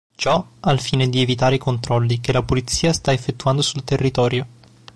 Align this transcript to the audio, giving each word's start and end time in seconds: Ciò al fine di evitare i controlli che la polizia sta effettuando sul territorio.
Ciò 0.15 0.43
al 0.61 0.79
fine 0.79 1.09
di 1.09 1.21
evitare 1.21 1.53
i 1.53 1.57
controlli 1.59 2.19
che 2.21 2.31
la 2.31 2.41
polizia 2.41 2.91
sta 2.91 3.13
effettuando 3.13 3.61
sul 3.61 3.83
territorio. 3.83 4.47